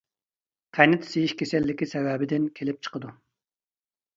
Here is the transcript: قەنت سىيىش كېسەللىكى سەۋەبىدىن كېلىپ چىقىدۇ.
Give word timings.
قەنت 0.77 1.05
سىيىش 1.09 1.35
كېسەللىكى 1.41 1.89
سەۋەبىدىن 1.91 2.49
كېلىپ 2.61 2.81
چىقىدۇ. 2.89 3.13